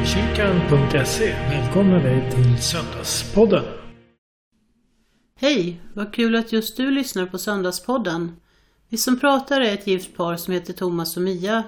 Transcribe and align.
Pingstkyrkan.se 0.00 1.34
välkomnar 1.50 2.00
dig 2.00 2.30
till 2.30 2.62
Söndagspodden. 2.62 3.64
Hej! 5.36 5.80
Vad 5.94 6.14
kul 6.14 6.36
att 6.36 6.52
just 6.52 6.76
du 6.76 6.90
lyssnar 6.90 7.26
på 7.26 7.38
Söndagspodden. 7.38 8.36
Vi 8.88 8.96
som 8.96 9.20
pratar 9.20 9.60
är 9.60 9.74
ett 9.74 9.86
gift 9.86 10.16
par 10.16 10.36
som 10.36 10.54
heter 10.54 10.72
Thomas 10.72 11.16
och 11.16 11.22
Mia. 11.22 11.64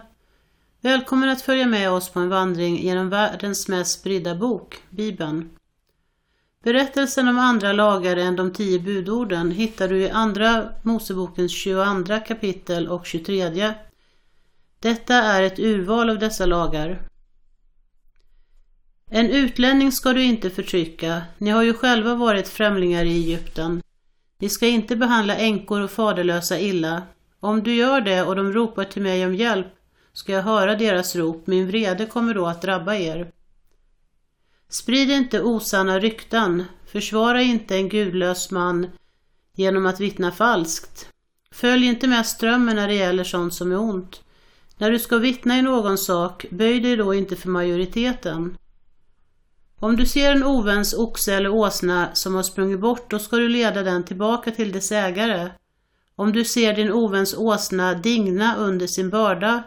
Välkommen 0.81 1.29
att 1.29 1.43
följa 1.43 1.67
med 1.67 1.91
oss 1.91 2.09
på 2.09 2.21
en 2.21 2.29
vandring 2.29 2.83
genom 2.83 3.09
världens 3.09 3.69
mest 3.69 4.01
spridda 4.01 4.35
bok, 4.35 4.83
Bibeln. 4.91 5.51
Berättelsen 6.65 7.29
om 7.29 7.39
andra 7.39 7.73
lagar 7.73 8.17
än 8.17 8.37
de 8.37 8.53
tio 8.53 8.79
budorden 8.79 9.51
hittar 9.51 9.89
du 9.89 10.03
i 10.03 10.11
Andra 10.11 10.69
Mosebokens 10.83 11.53
22 11.53 12.21
kapitel 12.27 12.89
och 12.89 13.07
23. 13.07 13.75
Detta 14.81 15.15
är 15.15 15.43
ett 15.43 15.59
urval 15.59 16.11
av 16.11 16.19
dessa 16.19 16.47
lagar. 16.47 17.12
En 19.15 19.31
utlänning 19.31 19.93
ska 19.93 20.13
du 20.13 20.23
inte 20.23 20.51
förtrycka, 20.51 21.23
ni 21.39 21.51
har 21.51 21.63
ju 21.63 21.75
själva 21.75 22.15
varit 22.15 22.49
främlingar 22.49 23.05
i 23.05 23.17
Egypten. 23.17 23.83
Ni 24.39 24.49
ska 24.49 24.67
inte 24.67 24.97
behandla 24.97 25.37
änkor 25.37 25.81
och 25.81 25.91
faderlösa 25.91 26.61
illa. 26.61 27.03
Om 27.41 27.63
du 27.63 27.75
gör 27.75 28.01
det 28.01 28.23
och 28.23 28.37
de 28.37 28.53
ropar 28.53 28.85
till 28.85 29.03
mig 29.03 29.27
om 29.27 29.35
hjälp, 29.35 29.67
ska 30.13 30.33
jag 30.33 30.43
höra 30.43 30.75
deras 30.77 31.17
rop, 31.17 31.47
min 31.47 31.67
vrede 31.67 32.07
kommer 32.07 32.35
då 32.35 32.47
att 32.47 32.63
drabba 32.63 32.95
er. 32.95 33.31
Sprid 34.69 35.11
inte 35.11 35.43
osanna 35.43 35.99
rykten, 35.99 36.65
försvara 36.87 37.43
inte 37.43 37.77
en 37.77 37.89
gudlös 37.89 38.51
man 38.51 38.87
genom 39.57 39.87
att 39.87 40.01
vittna 40.01 40.33
falskt. 40.33 41.09
Följ 41.55 41.87
inte 41.87 42.07
med 42.07 42.27
strömmen 42.27 42.77
när 42.77 42.89
det 42.89 42.95
gäller 42.95 43.25
sånt 43.25 43.55
som 43.55 43.73
är 43.73 43.81
ont. 43.81 44.23
När 44.79 44.91
du 44.91 44.99
ska 44.99 45.19
vittna 45.19 45.59
i 45.59 45.63
någon 45.63 45.99
sak, 45.99 46.47
böj 46.51 46.81
dig 46.81 46.97
då 46.97 47.15
inte 47.15 47.37
för 47.37 47.49
majoriteten. 47.49 48.57
Om 49.83 49.97
du 49.97 50.07
ser 50.07 50.33
en 50.33 50.45
oväns 50.45 50.95
oxe 50.95 51.35
eller 51.35 51.49
åsna 51.49 52.15
som 52.15 52.35
har 52.35 52.43
sprungit 52.43 52.81
bort, 52.81 53.11
då 53.11 53.19
ska 53.19 53.37
du 53.37 53.49
leda 53.49 53.83
den 53.83 54.05
tillbaka 54.05 54.51
till 54.51 54.73
dess 54.73 54.93
ägare. 54.93 55.51
Om 56.17 56.33
du 56.33 56.45
ser 56.45 56.75
din 56.75 56.93
oväns 56.93 57.35
åsna 57.35 57.95
digna 57.95 58.57
under 58.57 58.87
sin 58.87 59.11
börda, 59.11 59.63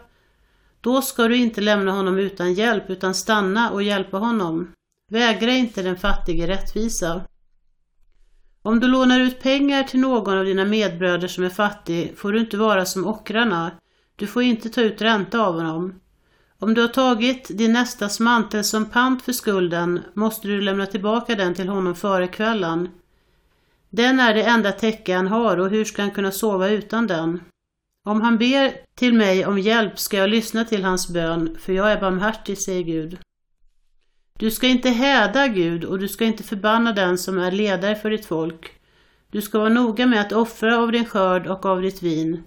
då 0.81 1.01
ska 1.01 1.27
du 1.27 1.37
inte 1.37 1.61
lämna 1.61 1.91
honom 1.91 2.17
utan 2.17 2.53
hjälp, 2.53 2.89
utan 2.89 3.15
stanna 3.15 3.71
och 3.71 3.83
hjälpa 3.83 4.17
honom. 4.17 4.71
Vägra 5.11 5.51
inte 5.51 5.81
den 5.81 5.97
fattige 5.97 6.47
rättvisa. 6.47 7.21
Om 8.61 8.79
du 8.79 8.87
lånar 8.87 9.19
ut 9.19 9.41
pengar 9.41 9.83
till 9.83 9.99
någon 9.99 10.37
av 10.37 10.45
dina 10.45 10.65
medbröder 10.65 11.27
som 11.27 11.43
är 11.43 11.49
fattig, 11.49 12.17
får 12.17 12.31
du 12.31 12.39
inte 12.39 12.57
vara 12.57 12.85
som 12.85 13.07
ockrarna. 13.07 13.71
Du 14.15 14.27
får 14.27 14.43
inte 14.43 14.69
ta 14.69 14.81
ut 14.81 15.01
ränta 15.01 15.39
av 15.41 15.55
honom. 15.55 15.99
Om 16.59 16.73
du 16.73 16.81
har 16.81 16.87
tagit 16.87 17.57
din 17.57 17.73
nästas 17.73 18.19
mantel 18.19 18.63
som 18.63 18.85
pant 18.85 19.21
för 19.21 19.31
skulden 19.31 20.01
måste 20.13 20.47
du 20.47 20.61
lämna 20.61 20.85
tillbaka 20.85 21.35
den 21.35 21.53
till 21.53 21.69
honom 21.69 21.95
före 21.95 22.27
kvällen. 22.27 22.89
Den 23.89 24.19
är 24.19 24.33
det 24.33 24.43
enda 24.43 24.71
täcke 24.71 25.15
han 25.15 25.27
har 25.27 25.57
och 25.57 25.69
hur 25.69 25.85
ska 25.85 26.01
han 26.01 26.11
kunna 26.11 26.31
sova 26.31 26.69
utan 26.69 27.07
den? 27.07 27.41
Om 28.07 28.21
han 28.21 28.37
ber 28.37 28.73
till 28.97 29.13
mig 29.13 29.45
om 29.45 29.59
hjälp 29.59 29.99
ska 29.99 30.17
jag 30.17 30.29
lyssna 30.29 30.65
till 30.65 30.83
hans 30.83 31.09
bön, 31.09 31.57
för 31.59 31.73
jag 31.73 31.91
är 31.91 32.01
barmhärtig, 32.01 32.57
säger 32.57 32.83
Gud. 32.83 33.17
Du 34.39 34.51
ska 34.51 34.67
inte 34.67 34.89
häda 34.89 35.47
Gud 35.47 35.83
och 35.83 35.99
du 35.99 36.07
ska 36.07 36.25
inte 36.25 36.43
förbanna 36.43 36.91
den 36.91 37.17
som 37.17 37.39
är 37.39 37.51
ledare 37.51 37.95
för 37.95 38.09
ditt 38.09 38.25
folk. 38.25 38.71
Du 39.31 39.41
ska 39.41 39.59
vara 39.59 39.69
noga 39.69 40.05
med 40.05 40.21
att 40.21 40.31
offra 40.31 40.77
av 40.77 40.91
din 40.91 41.05
skörd 41.05 41.47
och 41.47 41.65
av 41.65 41.81
ditt 41.81 42.03
vin. 42.03 42.43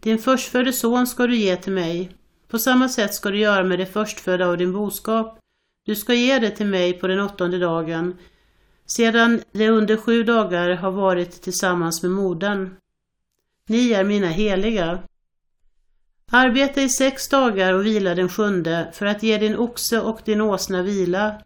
Din 0.00 0.18
förstfödde 0.18 0.72
son 0.72 1.06
ska 1.06 1.26
du 1.26 1.36
ge 1.36 1.56
till 1.56 1.72
mig. 1.72 2.19
På 2.50 2.58
samma 2.58 2.88
sätt 2.88 3.14
ska 3.14 3.30
du 3.30 3.38
göra 3.38 3.64
med 3.64 3.78
det 3.78 3.86
förstfödda 3.86 4.46
av 4.46 4.58
din 4.58 4.72
boskap. 4.72 5.38
Du 5.86 5.96
ska 5.96 6.14
ge 6.14 6.38
det 6.38 6.50
till 6.50 6.66
mig 6.66 6.92
på 6.92 7.06
den 7.06 7.20
åttonde 7.20 7.58
dagen, 7.58 8.16
sedan 8.86 9.42
det 9.52 9.68
under 9.68 9.96
sju 9.96 10.22
dagar 10.22 10.70
har 10.70 10.90
varit 10.90 11.42
tillsammans 11.42 12.02
med 12.02 12.10
modern. 12.10 12.76
Ni 13.68 13.92
är 13.92 14.04
mina 14.04 14.26
heliga. 14.26 14.98
Arbeta 16.32 16.82
i 16.82 16.88
sex 16.88 17.28
dagar 17.28 17.72
och 17.72 17.86
vila 17.86 18.14
den 18.14 18.28
sjunde 18.28 18.90
för 18.92 19.06
att 19.06 19.22
ge 19.22 19.38
din 19.38 19.56
oxe 19.56 20.00
och 20.00 20.20
din 20.24 20.40
åsna 20.40 20.82
vila 20.82 21.42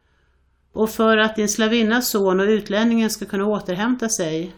och 0.73 0.91
för 0.91 1.17
att 1.17 1.37
din 1.37 1.49
slavinnas 1.49 2.09
son 2.09 2.41
och 2.41 2.47
utlänningen 2.47 3.11
ska 3.11 3.25
kunna 3.25 3.47
återhämta 3.47 4.09
sig. 4.09 4.55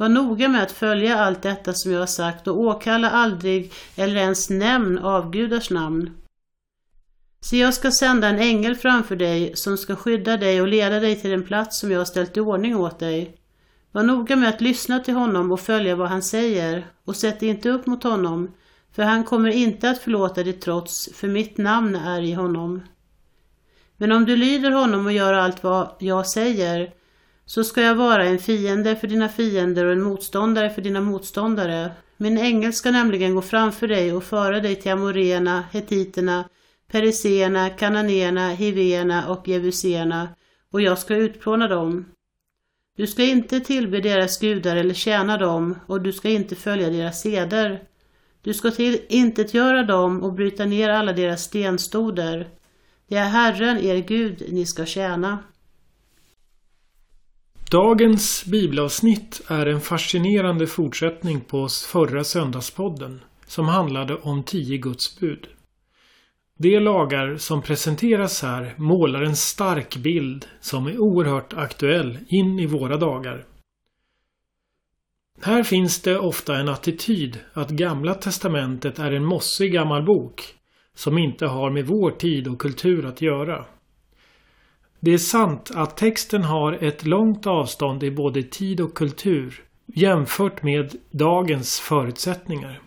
Var 0.00 0.08
noga 0.08 0.48
med 0.48 0.62
att 0.62 0.72
följa 0.72 1.18
allt 1.18 1.42
detta 1.42 1.72
som 1.72 1.92
jag 1.92 2.00
har 2.00 2.06
sagt 2.06 2.48
och 2.48 2.60
åkalla 2.60 3.10
aldrig 3.10 3.72
eller 3.96 4.16
ens 4.16 4.50
nämn 4.50 4.98
avgudars 4.98 5.70
namn. 5.70 6.10
Se 7.40 7.58
jag 7.58 7.74
ska 7.74 7.90
sända 7.90 8.28
en 8.28 8.38
ängel 8.38 8.76
framför 8.76 9.16
dig 9.16 9.56
som 9.56 9.76
ska 9.76 9.96
skydda 9.96 10.36
dig 10.36 10.60
och 10.60 10.68
leda 10.68 11.00
dig 11.00 11.20
till 11.20 11.30
den 11.30 11.42
plats 11.42 11.80
som 11.80 11.90
jag 11.90 12.00
har 12.00 12.04
ställt 12.04 12.36
i 12.36 12.40
ordning 12.40 12.76
åt 12.76 12.98
dig. 12.98 13.36
Var 13.92 14.02
noga 14.02 14.36
med 14.36 14.48
att 14.48 14.60
lyssna 14.60 15.00
till 15.00 15.14
honom 15.14 15.52
och 15.52 15.60
följa 15.60 15.96
vad 15.96 16.08
han 16.08 16.22
säger 16.22 16.86
och 17.04 17.16
sätt 17.16 17.42
inte 17.42 17.70
upp 17.70 17.86
mot 17.86 18.02
honom, 18.02 18.54
för 18.92 19.02
han 19.02 19.24
kommer 19.24 19.50
inte 19.50 19.90
att 19.90 19.98
förlåta 19.98 20.42
ditt 20.42 20.60
trots, 20.60 21.08
för 21.14 21.28
mitt 21.28 21.58
namn 21.58 21.96
är 21.96 22.22
i 22.22 22.32
honom. 22.32 22.82
Men 23.96 24.12
om 24.12 24.24
du 24.24 24.36
lyder 24.36 24.70
honom 24.70 25.06
och 25.06 25.12
gör 25.12 25.32
allt 25.32 25.62
vad 25.62 25.96
jag 25.98 26.26
säger, 26.26 26.99
så 27.50 27.64
ska 27.64 27.82
jag 27.82 27.94
vara 27.94 28.24
en 28.24 28.38
fiende 28.38 28.96
för 28.96 29.06
dina 29.06 29.28
fiender 29.28 29.84
och 29.84 29.92
en 29.92 30.02
motståndare 30.02 30.70
för 30.70 30.82
dina 30.82 31.00
motståndare. 31.00 31.90
Min 32.16 32.38
ängel 32.38 32.72
ska 32.72 32.90
nämligen 32.90 33.34
gå 33.34 33.42
framför 33.42 33.88
dig 33.88 34.12
och 34.12 34.24
föra 34.24 34.60
dig 34.60 34.76
till 34.76 34.92
amoreerna, 34.92 35.64
hetiterna, 35.72 36.48
periseerna, 36.92 37.70
kananéerna, 37.70 38.50
hivéerna 38.50 39.28
och 39.28 39.48
jebuséerna 39.48 40.28
och 40.72 40.80
jag 40.80 40.98
ska 40.98 41.16
utplåna 41.16 41.68
dem. 41.68 42.04
Du 42.96 43.06
ska 43.06 43.22
inte 43.22 43.60
tillbe 43.60 44.00
deras 44.00 44.40
gudar 44.40 44.76
eller 44.76 44.94
tjäna 44.94 45.36
dem 45.36 45.78
och 45.86 46.02
du 46.02 46.12
ska 46.12 46.28
inte 46.28 46.56
följa 46.56 46.90
deras 46.90 47.20
seder. 47.20 47.82
Du 48.42 48.54
ska 48.54 48.70
till 48.70 49.00
intet 49.08 49.54
göra 49.54 49.82
dem 49.82 50.22
och 50.22 50.32
bryta 50.32 50.64
ner 50.64 50.88
alla 50.88 51.12
deras 51.12 51.42
stenstoder. 51.42 52.48
Det 53.08 53.16
är 53.16 53.28
Herren, 53.28 53.78
er 53.78 53.96
Gud, 53.96 54.42
ni 54.48 54.66
ska 54.66 54.86
tjäna. 54.86 55.38
Dagens 57.70 58.44
bibelavsnitt 58.44 59.42
är 59.48 59.66
en 59.66 59.80
fascinerande 59.80 60.66
fortsättning 60.66 61.40
på 61.40 61.68
förra 61.68 62.24
söndagspodden 62.24 63.20
som 63.46 63.68
handlade 63.68 64.16
om 64.16 64.42
tio 64.42 64.78
Guds 64.78 65.20
bud. 65.20 65.48
De 66.58 66.80
lagar 66.80 67.36
som 67.36 67.62
presenteras 67.62 68.42
här 68.42 68.74
målar 68.78 69.22
en 69.22 69.36
stark 69.36 69.96
bild 69.96 70.46
som 70.60 70.86
är 70.86 70.98
oerhört 70.98 71.52
aktuell 71.52 72.18
in 72.28 72.58
i 72.58 72.66
våra 72.66 72.96
dagar. 72.96 73.44
Här 75.42 75.62
finns 75.62 76.02
det 76.02 76.18
ofta 76.18 76.56
en 76.56 76.68
attityd 76.68 77.38
att 77.52 77.70
Gamla 77.70 78.14
Testamentet 78.14 78.98
är 78.98 79.12
en 79.12 79.24
mossig 79.24 79.72
gammal 79.72 80.02
bok 80.04 80.42
som 80.94 81.18
inte 81.18 81.46
har 81.46 81.70
med 81.70 81.86
vår 81.86 82.10
tid 82.10 82.48
och 82.48 82.60
kultur 82.60 83.06
att 83.06 83.22
göra. 83.22 83.66
Det 85.00 85.10
är 85.10 85.18
sant 85.18 85.70
att 85.74 85.96
texten 85.96 86.42
har 86.42 86.72
ett 86.72 87.06
långt 87.06 87.46
avstånd 87.46 88.02
i 88.02 88.10
både 88.10 88.42
tid 88.42 88.80
och 88.80 88.94
kultur 88.94 89.64
jämfört 89.86 90.62
med 90.62 90.96
dagens 91.10 91.80
förutsättningar. 91.80 92.80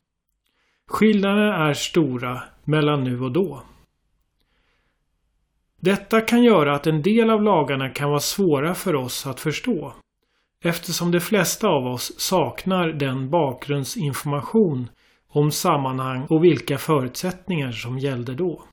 Skillnaderna 0.88 1.70
är 1.70 1.74
stora 1.74 2.44
mellan 2.64 3.04
nu 3.04 3.22
och 3.22 3.32
då. 3.32 3.64
Detta 5.82 6.22
kan 6.22 6.44
göra 6.44 6.76
att 6.76 6.88
en 6.88 7.02
del 7.02 7.30
av 7.30 7.44
lagarna 7.44 7.90
kan 7.90 8.10
vara 8.10 8.20
svåra 8.20 8.76
för 8.76 8.96
oss 8.96 9.28
att 9.28 9.40
förstå 9.40 9.94
eftersom 10.64 11.12
de 11.12 11.20
flesta 11.20 11.68
av 11.68 11.88
oss 11.88 12.20
saknar 12.20 12.88
den 12.88 13.30
bakgrundsinformation 13.30 14.90
om 15.28 15.52
sammanhang 15.52 16.26
och 16.30 16.44
vilka 16.44 16.78
förutsättningar 16.78 17.72
som 17.72 18.00
gällde 18.00 18.34
då. 18.34 18.64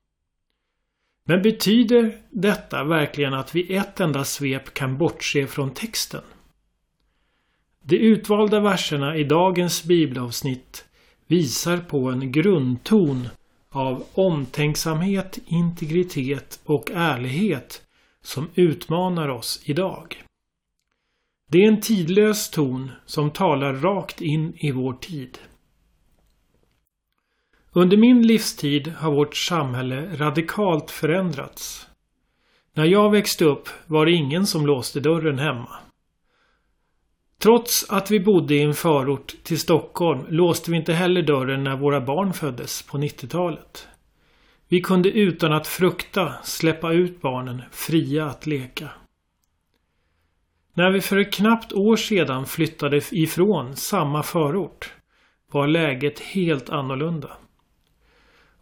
Men 1.31 1.43
betyder 1.43 2.17
detta 2.31 2.85
verkligen 2.85 3.35
att 3.35 3.55
vi 3.55 3.77
ett 3.77 4.01
enda 4.01 4.25
svep 4.25 4.75
kan 4.75 4.99
bortse 4.99 5.47
från 5.47 5.75
texten? 5.75 6.23
De 7.85 7.97
utvalda 7.97 8.61
verserna 8.61 9.17
i 9.17 9.25
dagens 9.25 9.85
bibelavsnitt 9.85 10.85
visar 11.27 11.77
på 11.77 12.11
en 12.11 12.33
grundton 12.33 13.29
av 13.69 14.05
omtänksamhet, 14.15 15.39
integritet 15.47 16.61
och 16.65 16.91
ärlighet 16.95 17.83
som 18.23 18.49
utmanar 18.55 19.29
oss 19.29 19.63
idag. 19.65 20.23
Det 21.51 21.59
är 21.59 21.69
en 21.69 21.81
tidlös 21.81 22.51
ton 22.51 22.91
som 23.07 23.31
talar 23.31 23.75
rakt 23.75 24.21
in 24.21 24.53
i 24.57 24.71
vår 24.71 24.93
tid. 24.93 25.39
Under 27.73 27.97
min 27.97 28.27
livstid 28.27 28.89
har 28.89 29.13
vårt 29.13 29.37
samhälle 29.37 30.17
radikalt 30.17 30.91
förändrats. 30.91 31.87
När 32.75 32.85
jag 32.85 33.11
växte 33.11 33.45
upp 33.45 33.69
var 33.87 34.07
det 34.07 34.13
ingen 34.13 34.47
som 34.47 34.67
låste 34.67 35.01
dörren 35.01 35.39
hemma. 35.39 35.77
Trots 37.39 37.91
att 37.91 38.11
vi 38.11 38.21
bodde 38.21 38.55
i 38.55 38.63
en 38.63 38.75
förort 38.75 39.35
till 39.43 39.61
Stockholm 39.61 40.27
låste 40.29 40.71
vi 40.71 40.77
inte 40.77 40.93
heller 40.93 41.23
dörren 41.23 41.65
när 41.65 41.77
våra 41.77 42.01
barn 42.01 42.33
föddes 42.33 42.83
på 42.83 42.99
90-talet. 42.99 43.89
Vi 44.69 44.81
kunde 44.81 45.11
utan 45.11 45.53
att 45.53 45.67
frukta 45.67 46.35
släppa 46.43 46.93
ut 46.93 47.21
barnen 47.21 47.63
fria 47.73 48.27
att 48.27 48.47
leka. 48.47 48.91
När 50.75 50.91
vi 50.91 51.01
för 51.01 51.17
ett 51.17 51.35
knappt 51.35 51.73
år 51.73 51.97
sedan 51.97 52.47
flyttade 52.47 53.01
ifrån 53.11 53.77
samma 53.77 54.23
förort 54.23 54.93
var 55.53 55.67
läget 55.67 56.21
helt 56.21 56.71
annorlunda. 56.71 57.37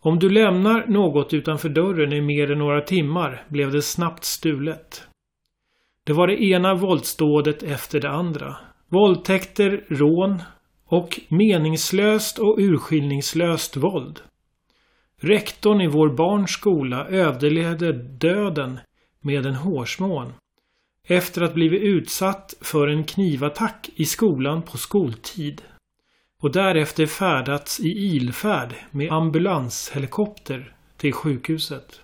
Om 0.00 0.18
du 0.18 0.28
lämnar 0.28 0.86
något 0.86 1.34
utanför 1.34 1.68
dörren 1.68 2.12
i 2.12 2.20
mer 2.20 2.50
än 2.50 2.58
några 2.58 2.80
timmar 2.80 3.44
blev 3.48 3.72
det 3.72 3.82
snabbt 3.82 4.24
stulet. 4.24 5.08
Det 6.04 6.12
var 6.12 6.26
det 6.26 6.42
ena 6.42 6.74
våldsdådet 6.74 7.62
efter 7.62 8.00
det 8.00 8.10
andra. 8.10 8.56
Våldtäkter, 8.88 9.84
rån 9.88 10.42
och 10.86 11.20
meningslöst 11.28 12.38
och 12.38 12.58
urskillningslöst 12.58 13.76
våld. 13.76 14.20
Rektorn 15.20 15.80
i 15.80 15.86
vår 15.86 16.08
barns 16.08 16.50
skola 16.50 17.06
överlevde 17.06 17.92
döden 17.92 18.78
med 19.20 19.46
en 19.46 19.54
hårsmån 19.54 20.32
efter 21.08 21.42
att 21.42 21.54
blivit 21.54 21.82
utsatt 21.82 22.54
för 22.60 22.88
en 22.88 23.04
knivattack 23.04 23.90
i 23.94 24.04
skolan 24.04 24.62
på 24.62 24.76
skoltid 24.76 25.62
och 26.42 26.52
därefter 26.52 27.06
färdats 27.06 27.80
i 27.80 27.88
ilfärd 27.88 28.74
med 28.90 29.12
ambulanshelikopter 29.12 30.74
till 30.96 31.12
sjukhuset. 31.12 32.00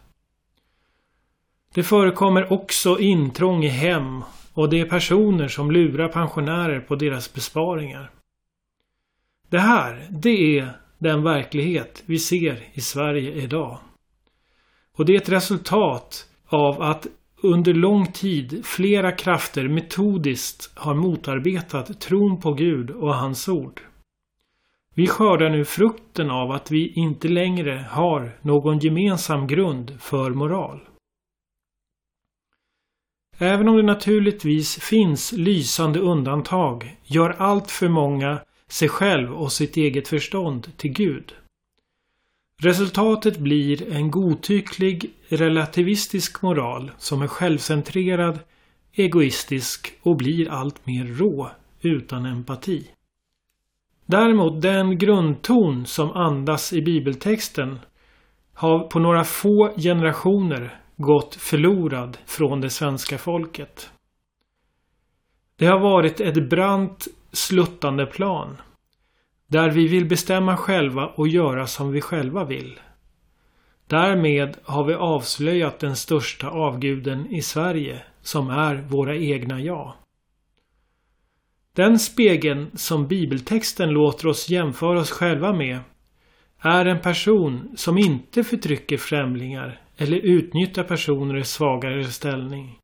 Det 1.74 1.82
förekommer 1.82 2.52
också 2.52 2.98
intrång 2.98 3.64
i 3.64 3.68
hem 3.68 4.24
och 4.52 4.70
det 4.70 4.80
är 4.80 4.86
personer 4.86 5.48
som 5.48 5.70
lurar 5.70 6.08
pensionärer 6.08 6.80
på 6.80 6.96
deras 6.96 7.34
besparingar. 7.34 8.10
Det 9.48 9.58
här, 9.58 10.06
det 10.10 10.58
är 10.58 10.78
den 10.98 11.22
verklighet 11.22 12.02
vi 12.06 12.18
ser 12.18 12.68
i 12.72 12.80
Sverige 12.80 13.32
idag. 13.32 13.78
Och 14.96 15.06
det 15.06 15.12
är 15.12 15.20
ett 15.20 15.28
resultat 15.28 16.28
av 16.46 16.82
att 16.82 17.06
under 17.42 17.74
lång 17.74 18.12
tid 18.12 18.60
flera 18.64 19.12
krafter 19.12 19.68
metodiskt 19.68 20.70
har 20.74 20.94
motarbetat 20.94 22.00
tron 22.00 22.40
på 22.40 22.52
Gud 22.52 22.90
och 22.90 23.14
hans 23.14 23.48
ord. 23.48 23.80
Vi 24.94 25.06
skördar 25.06 25.50
nu 25.50 25.64
frukten 25.64 26.30
av 26.30 26.50
att 26.50 26.70
vi 26.70 26.92
inte 26.92 27.28
längre 27.28 27.86
har 27.90 28.38
någon 28.42 28.78
gemensam 28.78 29.46
grund 29.46 30.00
för 30.00 30.30
moral. 30.30 30.80
Även 33.38 33.68
om 33.68 33.76
det 33.76 33.82
naturligtvis 33.82 34.78
finns 34.80 35.32
lysande 35.32 36.00
undantag 36.00 36.96
gör 37.04 37.30
allt 37.30 37.70
för 37.70 37.88
många 37.88 38.40
sig 38.68 38.88
själv 38.88 39.32
och 39.32 39.52
sitt 39.52 39.76
eget 39.76 40.08
förstånd 40.08 40.76
till 40.76 40.92
Gud. 40.92 41.34
Resultatet 42.62 43.38
blir 43.38 43.92
en 43.92 44.10
godtycklig 44.10 45.10
relativistisk 45.28 46.42
moral 46.42 46.90
som 46.98 47.22
är 47.22 47.26
självcentrerad, 47.26 48.38
egoistisk 48.92 49.94
och 50.02 50.16
blir 50.16 50.50
allt 50.50 50.86
mer 50.86 51.04
rå 51.04 51.50
utan 51.80 52.26
empati. 52.26 52.88
Däremot 54.06 54.62
den 54.62 54.98
grundton 54.98 55.86
som 55.86 56.12
andas 56.12 56.72
i 56.72 56.82
bibeltexten 56.82 57.78
har 58.54 58.88
på 58.88 58.98
några 58.98 59.24
få 59.24 59.72
generationer 59.76 60.80
gått 60.96 61.34
förlorad 61.34 62.18
från 62.26 62.60
det 62.60 62.70
svenska 62.70 63.18
folket. 63.18 63.90
Det 65.58 65.66
har 65.66 65.80
varit 65.80 66.20
ett 66.20 66.50
brant 66.50 67.08
sluttande 67.32 68.06
plan. 68.06 68.56
Där 69.46 69.70
vi 69.70 69.88
vill 69.88 70.08
bestämma 70.08 70.56
själva 70.56 71.06
och 71.06 71.28
göra 71.28 71.66
som 71.66 71.92
vi 71.92 72.00
själva 72.00 72.44
vill. 72.44 72.80
Därmed 73.86 74.56
har 74.62 74.84
vi 74.84 74.94
avslöjat 74.94 75.78
den 75.78 75.96
största 75.96 76.48
avguden 76.48 77.26
i 77.26 77.42
Sverige 77.42 78.02
som 78.20 78.50
är 78.50 78.74
våra 78.74 79.16
egna 79.16 79.60
jag. 79.60 79.92
Den 81.76 81.98
spegeln 81.98 82.70
som 82.74 83.06
bibeltexten 83.08 83.90
låter 83.90 84.28
oss 84.28 84.48
jämföra 84.48 85.00
oss 85.00 85.10
själva 85.10 85.52
med 85.52 85.78
är 86.58 86.86
en 86.86 87.00
person 87.00 87.72
som 87.76 87.98
inte 87.98 88.44
förtrycker 88.44 88.96
främlingar 88.96 89.80
eller 89.96 90.16
utnyttjar 90.16 90.84
personer 90.84 91.36
i 91.36 91.44
svagare 91.44 92.04
ställning. 92.04 92.78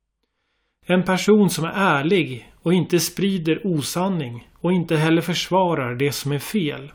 En 0.86 1.04
person 1.04 1.50
som 1.50 1.64
är 1.64 1.72
ärlig 1.74 2.52
och 2.62 2.74
inte 2.74 3.00
sprider 3.00 3.66
osanning 3.66 4.48
och 4.58 4.72
inte 4.72 4.96
heller 4.96 5.22
försvarar 5.22 5.94
det 5.94 6.12
som 6.12 6.32
är 6.32 6.38
fel. 6.38 6.92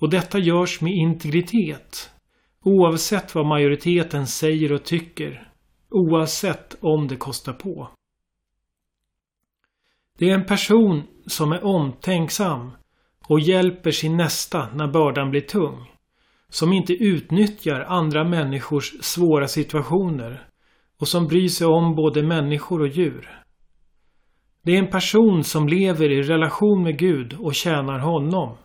Och 0.00 0.10
detta 0.10 0.38
görs 0.38 0.80
med 0.80 0.92
integritet. 0.92 2.10
Oavsett 2.64 3.34
vad 3.34 3.46
majoriteten 3.46 4.26
säger 4.26 4.72
och 4.72 4.84
tycker. 4.84 5.48
Oavsett 5.90 6.76
om 6.80 7.08
det 7.08 7.16
kostar 7.16 7.52
på. 7.52 7.88
Det 10.18 10.30
är 10.30 10.34
en 10.34 10.46
person 10.46 11.02
som 11.26 11.52
är 11.52 11.64
omtänksam 11.64 12.70
och 13.28 13.40
hjälper 13.40 13.90
sin 13.90 14.16
nästa 14.16 14.68
när 14.74 14.92
bördan 14.92 15.30
blir 15.30 15.40
tung. 15.40 15.90
Som 16.48 16.72
inte 16.72 16.92
utnyttjar 16.92 17.80
andra 17.80 18.24
människors 18.24 19.04
svåra 19.04 19.48
situationer 19.48 20.48
och 21.00 21.08
som 21.08 21.26
bryr 21.26 21.48
sig 21.48 21.66
om 21.66 21.94
både 21.94 22.22
människor 22.22 22.80
och 22.80 22.88
djur. 22.88 23.42
Det 24.62 24.72
är 24.72 24.78
en 24.78 24.90
person 24.90 25.44
som 25.44 25.68
lever 25.68 26.10
i 26.10 26.22
relation 26.22 26.82
med 26.82 26.98
Gud 26.98 27.36
och 27.38 27.54
tjänar 27.54 27.98
honom. 27.98 28.56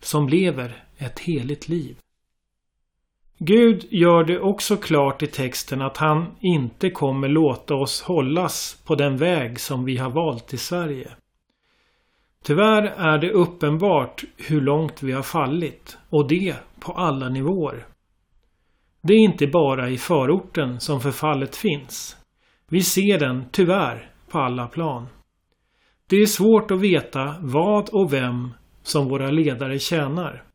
Som 0.00 0.28
lever 0.28 0.84
ett 0.98 1.18
heligt 1.18 1.68
liv. 1.68 1.96
Gud 3.42 3.86
gör 3.90 4.24
det 4.24 4.40
också 4.40 4.76
klart 4.76 5.22
i 5.22 5.26
texten 5.26 5.82
att 5.82 5.96
han 5.96 6.26
inte 6.40 6.90
kommer 6.90 7.28
låta 7.28 7.74
oss 7.74 8.02
hållas 8.02 8.82
på 8.86 8.94
den 8.94 9.16
väg 9.16 9.60
som 9.60 9.84
vi 9.84 9.96
har 9.96 10.10
valt 10.10 10.54
i 10.54 10.56
Sverige. 10.56 11.10
Tyvärr 12.44 12.82
är 12.82 13.18
det 13.18 13.30
uppenbart 13.30 14.24
hur 14.36 14.60
långt 14.60 15.02
vi 15.02 15.12
har 15.12 15.22
fallit 15.22 15.98
och 16.10 16.28
det 16.28 16.54
på 16.80 16.92
alla 16.92 17.28
nivåer. 17.28 17.86
Det 19.02 19.12
är 19.12 19.24
inte 19.24 19.46
bara 19.46 19.88
i 19.90 19.98
förorten 19.98 20.80
som 20.80 21.00
förfallet 21.00 21.56
finns. 21.56 22.16
Vi 22.68 22.82
ser 22.82 23.18
den 23.18 23.44
tyvärr 23.50 24.10
på 24.30 24.38
alla 24.38 24.66
plan. 24.66 25.06
Det 26.10 26.16
är 26.16 26.26
svårt 26.26 26.70
att 26.70 26.80
veta 26.80 27.34
vad 27.40 27.88
och 27.88 28.12
vem 28.12 28.50
som 28.82 29.08
våra 29.08 29.30
ledare 29.30 29.78
tjänar. 29.78 30.49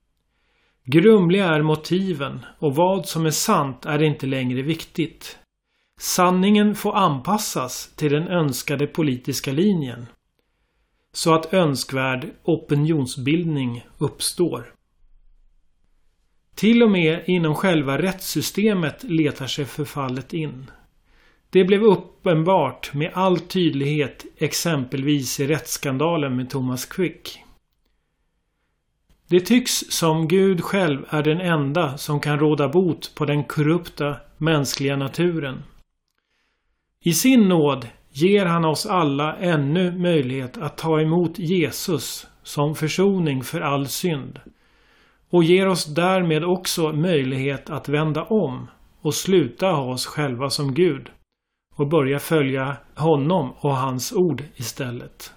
Grumliga 0.88 1.46
är 1.46 1.62
motiven 1.62 2.46
och 2.60 2.76
vad 2.76 3.08
som 3.08 3.26
är 3.26 3.32
sant 3.32 3.86
är 3.86 4.04
inte 4.04 4.26
längre 4.26 4.62
viktigt. 4.62 5.38
Sanningen 6.00 6.76
får 6.76 6.96
anpassas 6.96 7.96
till 7.96 8.12
den 8.12 8.28
önskade 8.28 8.88
politiska 8.88 9.52
linjen. 9.52 10.06
Så 11.14 11.34
att 11.34 11.54
önskvärd 11.54 12.28
opinionsbildning 12.44 13.86
uppstår. 13.98 14.74
Till 16.56 16.84
och 16.84 16.92
med 16.92 17.24
inom 17.26 17.56
själva 17.56 18.02
rättssystemet 18.02 19.04
letar 19.04 19.48
sig 19.48 19.66
förfallet 19.66 20.34
in. 20.34 20.72
Det 21.50 21.64
blev 21.64 21.84
uppenbart 21.84 22.94
med 22.94 23.12
all 23.14 23.40
tydlighet 23.40 24.26
exempelvis 24.38 25.40
i 25.40 25.48
rättsskandalen 25.48 26.36
med 26.36 26.50
Thomas 26.50 26.86
Quick. 26.86 27.45
Det 29.28 29.40
tycks 29.40 29.72
som 29.90 30.28
Gud 30.28 30.64
själv 30.64 31.06
är 31.10 31.24
den 31.24 31.42
enda 31.42 31.98
som 31.98 32.20
kan 32.20 32.40
råda 32.40 32.70
bot 32.70 33.16
på 33.16 33.26
den 33.26 33.44
korrupta 33.44 34.16
mänskliga 34.38 34.96
naturen. 34.96 35.64
I 37.00 37.14
sin 37.14 37.50
nåd 37.50 37.88
ger 38.10 38.46
han 38.46 38.66
oss 38.66 38.86
alla 38.86 39.36
ännu 39.36 39.92
möjlighet 39.98 40.58
att 40.58 40.78
ta 40.78 41.02
emot 41.02 41.40
Jesus 41.40 42.28
som 42.44 42.76
försoning 42.76 43.44
för 43.44 43.62
all 43.62 43.88
synd 43.88 44.40
och 45.30 45.44
ger 45.44 45.68
oss 45.68 45.86
därmed 45.86 46.44
också 46.44 46.92
möjlighet 46.92 47.70
att 47.70 47.90
vända 47.90 48.24
om 48.24 48.68
och 49.02 49.14
sluta 49.14 49.68
ha 49.68 49.94
oss 49.94 50.06
själva 50.06 50.50
som 50.50 50.74
Gud 50.74 51.10
och 51.76 51.88
börja 51.88 52.20
följa 52.20 52.78
honom 52.96 53.54
och 53.60 53.76
hans 53.76 54.14
ord 54.14 54.44
istället. 54.56 55.35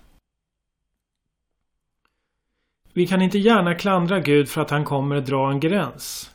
Vi 2.98 3.06
kan 3.06 3.22
inte 3.22 3.38
gärna 3.38 3.74
klandra 3.74 4.20
Gud 4.20 4.48
för 4.48 4.60
att 4.60 4.70
han 4.70 4.84
kommer 4.84 5.16
att 5.16 5.26
dra 5.26 5.50
en 5.50 5.60
gräns. 5.60 6.30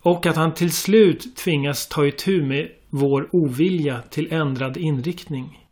Och 0.00 0.26
att 0.26 0.36
han 0.36 0.54
till 0.54 0.72
slut 0.72 1.36
tvingas 1.36 1.88
ta 1.88 2.06
itu 2.06 2.42
med 2.42 2.68
vår 2.90 3.28
ovilja 3.32 4.02
till 4.10 4.32
ändrad 4.32 4.76
inriktning. 4.76 5.68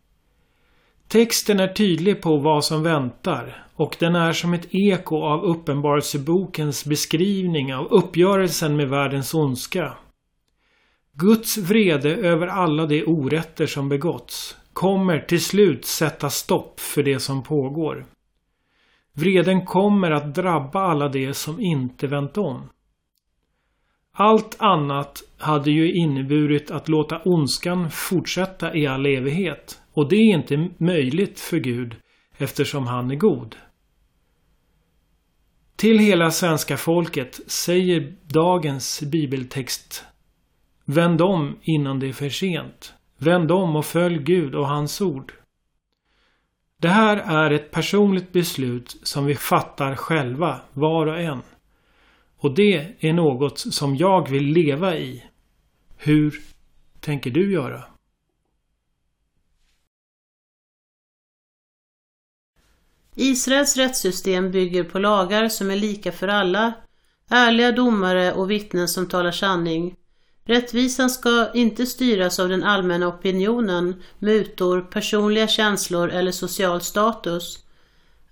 Texten 1.08 1.60
är 1.60 1.68
tydlig 1.68 2.22
på 2.22 2.36
vad 2.36 2.64
som 2.64 2.82
väntar 2.82 3.66
och 3.74 3.96
den 4.00 4.14
är 4.14 4.32
som 4.32 4.54
ett 4.54 4.66
eko 4.70 5.22
av 5.22 5.44
Uppenbarelsebokens 5.44 6.84
beskrivning 6.84 7.74
av 7.74 7.86
uppgörelsen 7.86 8.76
med 8.76 8.88
världens 8.88 9.34
ondska. 9.34 9.92
Guds 11.12 11.58
vrede 11.58 12.16
över 12.16 12.46
alla 12.46 12.86
de 12.86 13.04
orätter 13.04 13.66
som 13.66 13.88
begåtts 13.88 14.56
kommer 14.72 15.18
till 15.18 15.44
slut 15.44 15.84
sätta 15.84 16.30
stopp 16.30 16.80
för 16.80 17.02
det 17.02 17.20
som 17.20 17.42
pågår. 17.42 18.06
Vreden 19.20 19.64
kommer 19.64 20.10
att 20.10 20.34
drabba 20.34 20.80
alla 20.80 21.08
de 21.08 21.34
som 21.34 21.60
inte 21.60 22.06
vänt 22.06 22.38
om. 22.38 22.68
Allt 24.12 24.56
annat 24.58 25.22
hade 25.38 25.70
ju 25.70 25.92
inneburit 25.92 26.70
att 26.70 26.88
låta 26.88 27.20
ondskan 27.24 27.90
fortsätta 27.90 28.76
i 28.76 28.86
all 28.86 29.06
evighet. 29.06 29.78
Och 29.92 30.08
det 30.08 30.16
är 30.16 30.34
inte 30.34 30.68
möjligt 30.78 31.40
för 31.40 31.58
Gud 31.58 31.94
eftersom 32.38 32.86
han 32.86 33.10
är 33.10 33.16
god. 33.16 33.56
Till 35.76 35.98
hela 35.98 36.30
svenska 36.30 36.76
folket 36.76 37.40
säger 37.50 38.16
dagens 38.22 39.02
bibeltext 39.02 40.04
Vänd 40.84 41.22
om 41.22 41.58
innan 41.62 41.98
det 41.98 42.08
är 42.08 42.12
för 42.12 42.28
sent. 42.28 42.94
Vänd 43.18 43.50
om 43.52 43.76
och 43.76 43.84
följ 43.84 44.18
Gud 44.18 44.54
och 44.54 44.68
hans 44.68 45.00
ord. 45.00 45.32
Det 46.80 46.88
här 46.88 47.16
är 47.16 47.50
ett 47.50 47.70
personligt 47.70 48.32
beslut 48.32 48.96
som 49.02 49.26
vi 49.26 49.34
fattar 49.34 49.96
själva, 49.96 50.60
var 50.72 51.06
och 51.06 51.20
en. 51.20 51.42
Och 52.36 52.54
det 52.54 52.94
är 53.00 53.12
något 53.12 53.58
som 53.58 53.96
jag 53.96 54.28
vill 54.28 54.44
leva 54.44 54.96
i. 54.96 55.24
Hur 55.96 56.42
tänker 57.00 57.30
du 57.30 57.52
göra? 57.52 57.84
Israels 63.14 63.76
rättssystem 63.76 64.50
bygger 64.50 64.84
på 64.84 64.98
lagar 64.98 65.48
som 65.48 65.70
är 65.70 65.76
lika 65.76 66.12
för 66.12 66.28
alla, 66.28 66.72
ärliga 67.28 67.72
domare 67.72 68.32
och 68.32 68.50
vittnen 68.50 68.88
som 68.88 69.08
talar 69.08 69.32
sanning. 69.32 69.96
Rättvisan 70.50 71.10
ska 71.10 71.52
inte 71.54 71.86
styras 71.86 72.38
av 72.38 72.48
den 72.48 72.64
allmänna 72.64 73.08
opinionen, 73.08 74.02
mutor, 74.18 74.80
personliga 74.80 75.48
känslor 75.48 76.10
eller 76.10 76.32
social 76.32 76.80
status. 76.80 77.58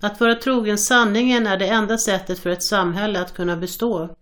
Att 0.00 0.20
vara 0.20 0.34
trogen 0.34 0.78
sanningen 0.78 1.46
är 1.46 1.56
det 1.56 1.68
enda 1.68 1.98
sättet 1.98 2.38
för 2.38 2.50
ett 2.50 2.62
samhälle 2.62 3.20
att 3.20 3.34
kunna 3.34 3.56
bestå. 3.56 4.16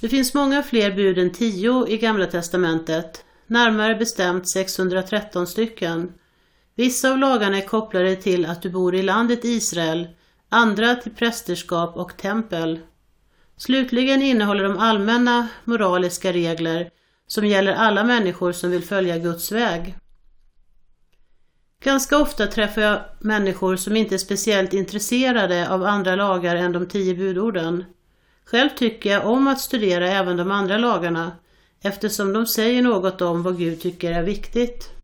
Det 0.00 0.08
finns 0.08 0.34
många 0.34 0.62
fler 0.62 0.90
bud 0.90 1.18
än 1.18 1.32
tio 1.32 1.86
i 1.88 1.96
Gamla 1.96 2.26
testamentet, 2.26 3.24
närmare 3.46 3.94
bestämt 3.94 4.48
613 4.48 5.46
stycken. 5.46 6.12
Vissa 6.74 7.10
av 7.10 7.18
lagarna 7.18 7.56
är 7.56 7.66
kopplade 7.66 8.16
till 8.16 8.46
att 8.46 8.62
du 8.62 8.70
bor 8.70 8.94
i 8.94 9.02
landet 9.02 9.44
Israel, 9.44 10.08
andra 10.48 10.94
till 10.94 11.12
prästerskap 11.12 11.96
och 11.96 12.16
tempel. 12.16 12.80
Slutligen 13.60 14.22
innehåller 14.22 14.64
de 14.64 14.78
allmänna 14.78 15.48
moraliska 15.64 16.32
regler 16.32 16.90
som 17.26 17.46
gäller 17.46 17.72
alla 17.72 18.04
människor 18.04 18.52
som 18.52 18.70
vill 18.70 18.84
följa 18.84 19.18
Guds 19.18 19.52
väg. 19.52 19.96
Ganska 21.84 22.18
ofta 22.18 22.46
träffar 22.46 22.82
jag 22.82 23.00
människor 23.18 23.76
som 23.76 23.96
inte 23.96 24.14
är 24.14 24.18
speciellt 24.18 24.72
intresserade 24.72 25.70
av 25.70 25.84
andra 25.84 26.14
lagar 26.16 26.56
än 26.56 26.72
de 26.72 26.86
tio 26.88 27.14
budorden. 27.14 27.84
Själv 28.44 28.68
tycker 28.68 29.10
jag 29.10 29.26
om 29.26 29.48
att 29.48 29.60
studera 29.60 30.08
även 30.08 30.36
de 30.36 30.50
andra 30.50 30.78
lagarna 30.78 31.32
eftersom 31.82 32.32
de 32.32 32.46
säger 32.46 32.82
något 32.82 33.20
om 33.20 33.42
vad 33.42 33.58
Gud 33.58 33.80
tycker 33.80 34.12
är 34.12 34.22
viktigt. 34.22 34.99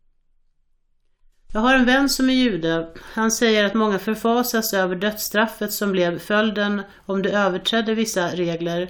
Jag 1.57 1.61
har 1.61 1.75
en 1.75 1.85
vän 1.85 2.09
som 2.09 2.29
är 2.29 2.33
jude. 2.33 2.87
Han 3.01 3.31
säger 3.31 3.63
att 3.63 3.73
många 3.73 3.99
förfasas 3.99 4.73
över 4.73 4.95
dödsstraffet 4.95 5.73
som 5.73 5.91
blev 5.91 6.19
följden 6.19 6.81
om 7.05 7.21
du 7.21 7.29
överträdde 7.29 7.93
vissa 7.93 8.27
regler. 8.27 8.89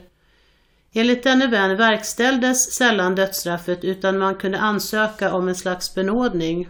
Enligt 0.93 1.23
denne 1.23 1.47
vän 1.47 1.77
verkställdes 1.77 2.73
sällan 2.73 3.15
dödsstraffet 3.15 3.83
utan 3.83 4.17
man 4.17 4.35
kunde 4.35 4.59
ansöka 4.59 5.33
om 5.33 5.47
en 5.47 5.55
slags 5.55 5.95
benådning. 5.95 6.69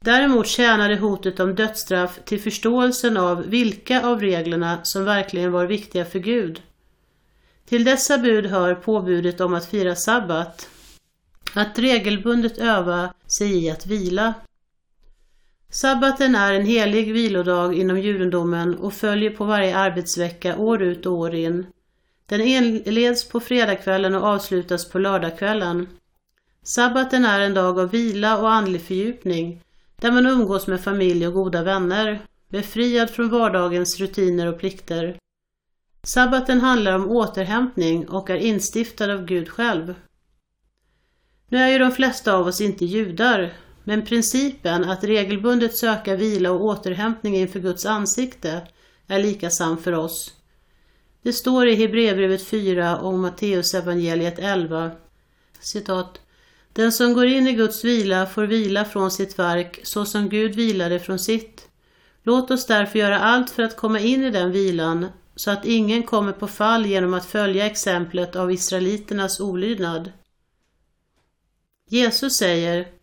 Däremot 0.00 0.46
tjänade 0.46 0.96
hotet 0.96 1.40
om 1.40 1.54
dödsstraff 1.54 2.20
till 2.24 2.40
förståelsen 2.40 3.16
av 3.16 3.42
vilka 3.46 4.06
av 4.06 4.20
reglerna 4.20 4.78
som 4.82 5.04
verkligen 5.04 5.52
var 5.52 5.66
viktiga 5.66 6.04
för 6.04 6.18
Gud. 6.18 6.62
Till 7.68 7.84
dessa 7.84 8.18
bud 8.18 8.46
hör 8.46 8.74
påbudet 8.74 9.40
om 9.40 9.54
att 9.54 9.66
fira 9.66 9.94
sabbat, 9.94 10.68
att 11.54 11.78
regelbundet 11.78 12.58
öva 12.58 13.14
sig 13.26 13.64
i 13.64 13.70
att 13.70 13.86
vila. 13.86 14.34
Sabbaten 15.70 16.34
är 16.34 16.52
en 16.52 16.66
helig 16.66 17.12
vilodag 17.12 17.74
inom 17.74 18.00
judendomen 18.00 18.74
och 18.74 18.94
följer 18.94 19.30
på 19.30 19.44
varje 19.44 19.76
arbetsvecka 19.76 20.56
år 20.56 20.82
ut 20.82 21.06
och 21.06 21.12
år 21.12 21.34
in. 21.34 21.66
Den 22.26 22.40
inleds 22.40 23.28
på 23.28 23.40
fredagskvällen 23.40 24.14
och 24.14 24.24
avslutas 24.24 24.90
på 24.90 24.98
lördagskvällen. 24.98 25.86
Sabbaten 26.62 27.24
är 27.24 27.40
en 27.40 27.54
dag 27.54 27.78
av 27.78 27.90
vila 27.90 28.38
och 28.38 28.52
andlig 28.52 28.82
fördjupning, 28.82 29.62
där 29.96 30.12
man 30.12 30.26
umgås 30.26 30.66
med 30.66 30.80
familj 30.80 31.26
och 31.26 31.32
goda 31.32 31.62
vänner, 31.62 32.20
befriad 32.48 33.10
från 33.10 33.28
vardagens 33.28 34.00
rutiner 34.00 34.46
och 34.46 34.58
plikter. 34.58 35.18
Sabbaten 36.02 36.60
handlar 36.60 36.92
om 36.92 37.10
återhämtning 37.10 38.08
och 38.08 38.30
är 38.30 38.36
instiftad 38.36 39.12
av 39.12 39.24
Gud 39.24 39.48
själv. 39.48 39.94
Nu 41.48 41.58
är 41.58 41.68
ju 41.68 41.78
de 41.78 41.90
flesta 41.90 42.34
av 42.34 42.46
oss 42.46 42.60
inte 42.60 42.84
judar, 42.84 43.52
men 43.88 44.04
principen 44.04 44.84
att 44.84 45.04
regelbundet 45.04 45.76
söka 45.76 46.16
vila 46.16 46.50
och 46.50 46.64
återhämtning 46.64 47.36
inför 47.36 47.60
Guds 47.60 47.86
ansikte 47.86 48.62
är 49.06 49.18
lika 49.18 49.50
sann 49.50 49.78
för 49.78 49.92
oss. 49.92 50.34
Det 51.22 51.32
står 51.32 51.68
i 51.68 51.74
Hebreerbrevet 51.74 52.42
4 52.42 52.98
och 52.98 53.18
Matteus 53.18 53.74
evangeliet 53.74 54.38
11, 54.38 54.90
citat, 55.60 56.20
Den 56.72 56.92
som 56.92 57.14
går 57.14 57.26
in 57.26 57.48
i 57.48 57.52
Guds 57.52 57.84
vila 57.84 58.26
får 58.26 58.42
vila 58.42 58.84
från 58.84 59.10
sitt 59.10 59.38
verk 59.38 59.80
så 59.82 60.04
som 60.04 60.28
Gud 60.28 60.54
vilade 60.54 61.00
från 61.00 61.18
sitt. 61.18 61.68
Låt 62.22 62.50
oss 62.50 62.66
därför 62.66 62.98
göra 62.98 63.18
allt 63.18 63.50
för 63.50 63.62
att 63.62 63.76
komma 63.76 64.00
in 64.00 64.24
i 64.24 64.30
den 64.30 64.52
vilan 64.52 65.06
så 65.36 65.50
att 65.50 65.64
ingen 65.64 66.02
kommer 66.02 66.32
på 66.32 66.46
fall 66.46 66.86
genom 66.86 67.14
att 67.14 67.26
följa 67.26 67.66
exemplet 67.66 68.36
av 68.36 68.52
israeliternas 68.52 69.40
olydnad. 69.40 70.12
Jesus 71.90 72.36
säger 72.36 72.97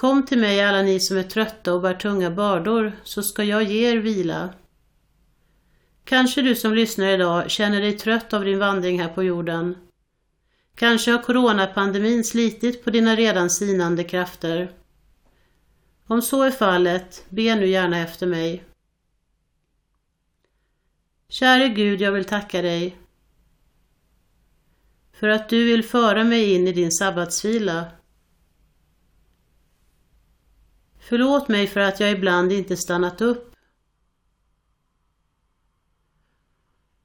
Kom 0.00 0.26
till 0.26 0.38
mig 0.38 0.60
alla 0.60 0.82
ni 0.82 1.00
som 1.00 1.16
är 1.16 1.22
trötta 1.22 1.74
och 1.74 1.80
bär 1.80 1.94
tunga 1.94 2.30
bördor, 2.30 2.92
så 3.04 3.22
ska 3.22 3.44
jag 3.44 3.62
ge 3.62 3.90
er 3.90 3.96
vila. 3.96 4.54
Kanske 6.04 6.42
du 6.42 6.56
som 6.56 6.74
lyssnar 6.74 7.06
idag 7.06 7.50
känner 7.50 7.80
dig 7.80 7.98
trött 7.98 8.32
av 8.32 8.44
din 8.44 8.58
vandring 8.58 9.00
här 9.00 9.08
på 9.08 9.22
jorden. 9.22 9.76
Kanske 10.74 11.10
har 11.10 11.22
coronapandemin 11.22 12.24
slitit 12.24 12.84
på 12.84 12.90
dina 12.90 13.16
redan 13.16 13.50
sinande 13.50 14.04
krafter. 14.04 14.72
Om 16.06 16.22
så 16.22 16.42
är 16.42 16.50
fallet, 16.50 17.24
be 17.28 17.54
nu 17.54 17.66
gärna 17.66 17.98
efter 17.98 18.26
mig. 18.26 18.64
Käre 21.28 21.68
Gud, 21.68 22.00
jag 22.00 22.12
vill 22.12 22.24
tacka 22.24 22.62
dig 22.62 22.96
för 25.12 25.28
att 25.28 25.48
du 25.48 25.64
vill 25.64 25.84
föra 25.84 26.24
mig 26.24 26.54
in 26.54 26.68
i 26.68 26.72
din 26.72 26.92
sabbatsvila 26.92 27.86
Förlåt 31.10 31.48
mig 31.48 31.66
för 31.66 31.80
att 31.80 32.00
jag 32.00 32.10
ibland 32.10 32.52
inte 32.52 32.76
stannat 32.76 33.20
upp 33.20 33.54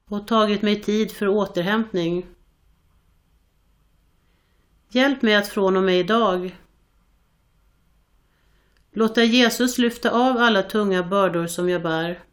och 0.05 0.27
tagit 0.27 0.61
mig 0.61 0.81
tid 0.81 1.11
för 1.11 1.27
återhämtning. 1.27 2.25
Hjälp 4.89 5.21
mig 5.21 5.35
att 5.35 5.47
från 5.47 5.77
och 5.77 5.83
med 5.83 5.99
idag 5.99 6.59
låta 8.91 9.23
Jesus 9.23 9.77
lyfta 9.77 10.11
av 10.11 10.37
alla 10.37 10.63
tunga 10.63 11.03
bördor 11.03 11.47
som 11.47 11.69
jag 11.69 11.81
bär. 11.81 12.23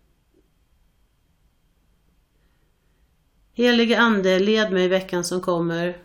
Helige 3.53 3.99
Ande, 3.99 4.39
led 4.39 4.73
mig 4.73 4.85
i 4.85 4.89
veckan 4.89 5.25
som 5.25 5.41
kommer. 5.41 6.03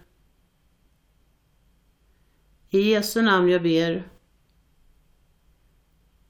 I 2.70 2.80
Jesu 2.80 3.22
namn 3.22 3.50
jag 3.50 3.64
ber. 3.64 4.17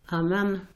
Amen. 0.09 0.67